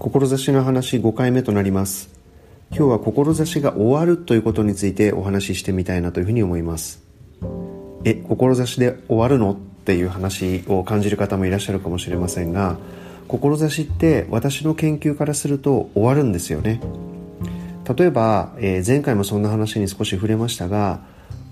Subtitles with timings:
[0.00, 2.08] 志の話5回目となります。
[2.70, 7.02] 今日は志が終わるということについてお話ししてみたいなというふうに思います。
[8.04, 9.52] え志で終わるの？
[9.52, 12.78] っていう話を感じる方もいらっしゃるかもしれませんが
[13.28, 16.80] 志って私の研究からすると終わるんですよね。
[17.94, 21.00] 例えば、えー、前回もそんな話に少し触れましたが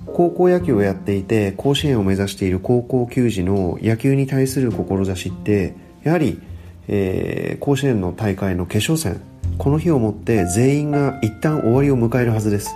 [0.07, 6.41] 高校野球をやっていて甲子園を目指している高校球児の野球に対する志ってやはり
[6.89, 9.23] えー、甲子園の大会の決勝戦。
[9.59, 12.75] この日をもって全員が一旦終わりを迎えるはずです。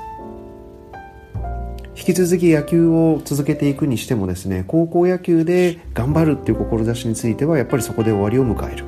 [1.96, 8.84] 引き続き野球を続けていくにしてもですね高校野球で頑張るっていう志についてはやっぱりそこで終わりを迎える。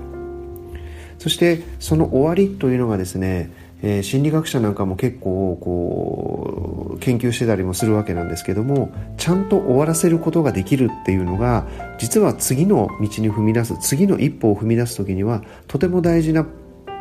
[1.18, 3.50] そしてその終わりというのがですね
[3.86, 11.66] えー、心理学者なんかも結構こう研究してたりもするわけなんですけどもちゃんと終わらせることができるっていうのが
[11.98, 16.46] 実は次の道に踏み出す次の一歩を踏み出す時にはとても大事な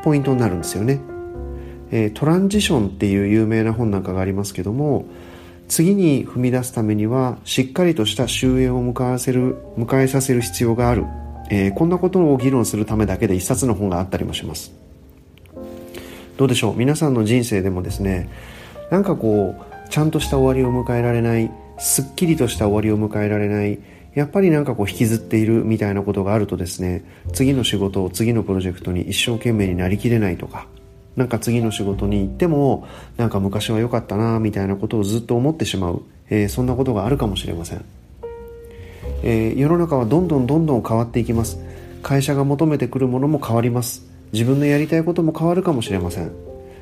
[0.04, 1.00] ポイントになるんですよね、
[1.92, 5.06] えー、トランジションっていう有名な本なんかがありますけども
[5.70, 11.06] 次に踏み出すためにはしっかりとした終焉を迎えせる迎えさせる必要がある、
[11.50, 14.83] えー、こんなことを議論するためだけで一冊の本があったりもします。
[16.38, 16.76] どうでしょう？
[16.76, 18.30] 皆さんの人生でもですね
[18.92, 23.80] なんかこうちゃんとした終わりを迎えられないすっきりとした終わりを迎えられない
[24.14, 27.04] やっぱりなんかこう引きずっているみたいなことがあるとですね
[27.34, 30.68] 次の仕事を次のプロジェクトに一生懸命になりきれないとか
[31.16, 32.88] なんか次の仕事に行っても
[33.18, 37.86] なんか昔は良かったなみたいなことをずっと思ってしまう、えー、そんなことがあるかもしれません、
[39.24, 41.60] えー、世の中はどんどんどんどん変わっていきます。
[42.02, 44.06] 会社が求めてくるものも変わります。
[44.34, 46.32] 自分のやりたいことも変わるかもしれません。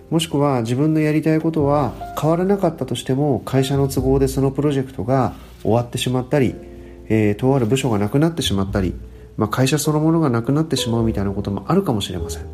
[0.10, 6.56] もしくは自分のやりたいことは変わらなかったとしても会社の都合でそのプロジェクトが終わってしまったり、
[7.08, 8.94] えー、とある部署がなくなってしまったり、
[9.38, 12.46] まあ、会社そのものがなくなってしまうみたいなこともあるかもしれません。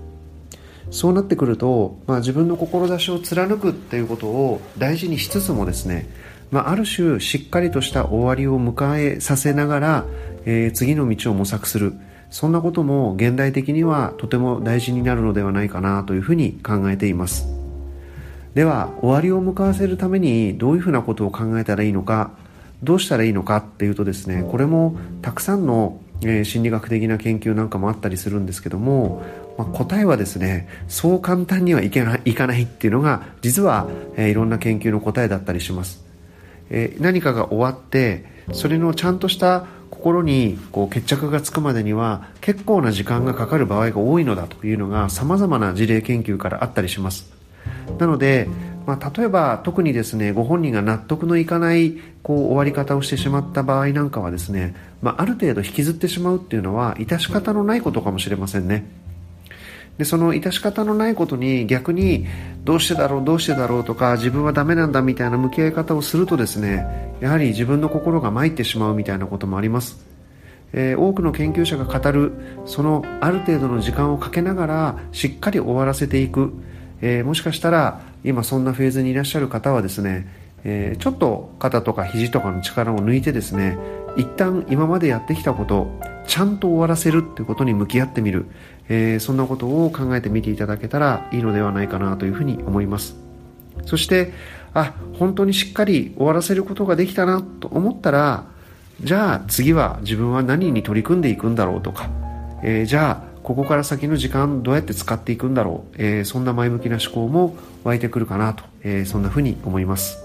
[0.91, 6.07] そうなってくると、まあ、自分の志を貫くっていうことを大事にしつつもですね、
[6.49, 10.05] まあ、ある種しっかりとした終わりを迎えさせながら、
[10.45, 11.93] えー、次の道を模索する。
[12.29, 17.47] そんなことも現代的にはとても大事になるのではないかなというふうに考えています。
[18.57, 22.31] では終わりを向かわせるためにどういうふうなことを考えたらいいのか
[22.81, 29.23] どうしたらいいのかっていうとですねこれもたくさんの、えー、心理学的な研究なんかもあったりするんですけども、
[29.59, 36.03] まあ、答えはですねそう簡単にはいけないいかないっていうのが実は、えー、いろんな研究の答えだったりします、
[36.71, 47.31] えー、何かが終わってそれのちゃんとした心にこう決着がつくまでには結構な時間がかかる場合が多いのだというのが様々な事例研究からあったりします。
[47.97, 48.47] なので、
[48.85, 58.85] まあ、例えば特にですねご本人が納得のいかないこう終わり方をしてしまった場合なんかはですね、まあ、ある程度引きずってしまうっていうのは致し方のないことかもしれませんね。
[59.97, 62.27] でその致し方のないことに逆に
[62.63, 70.05] どうしてだろうどうしてだろうとか自分はダメなんだみたいな向き合い方をするとですねやはり自分の心が参ってしまうみたいなこともあります、
[70.73, 72.33] えー、多くの研究者が語る
[72.65, 76.53] そのある程度の時間をかけながらしっかり終わらせていく、
[77.01, 80.27] えー、もしかしたら今そんなフェーズにいらっしゃる方はですね、
[80.63, 83.79] えー、ちょっと肩とか肘とかの力を抜いてですね
[84.15, 85.87] 一旦今までやってきたこと
[86.27, 88.45] ちゃんと終わらせるってことに向き合ってみる、
[88.89, 93.15] えー、そんなことを考えてみていただけたらいいのではないかなというふうに思います。
[93.85, 94.33] そして
[94.73, 98.45] あ本当にしっかり終わらせることができたなと思ったら
[99.01, 102.09] じゃあ次は自分は何に取り組んでいくんだろうとか、
[102.63, 110.17] えー、じゃあここから先の時間どうやって使っていくんだろう、えー、そんな前向きな思考も湧いてくるかなと、えー、そんなふうに思います、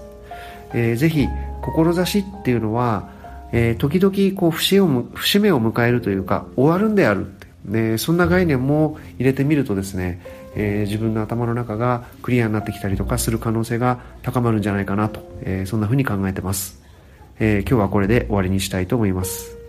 [0.73, 1.27] えー、ぜひ
[1.61, 3.12] 志っていうのは
[3.53, 7.47] えー、時々こう節を節目を迎えるというか終わるんであるって。
[7.65, 10.21] で、そんな概念も入れてみるとですね、
[10.55, 16.81] えー、自分の頭の中がクリアになってきたりとかする可能性が高まるんじゃないかなと、えー、そんな風に考えてます、
[17.39, 19.62] え、今日はこれで終わりにしたいと思います。